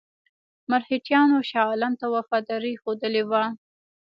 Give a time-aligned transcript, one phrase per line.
[0.71, 3.43] مرهټیانو شاه عالم ته وفاداري ښودلې وه.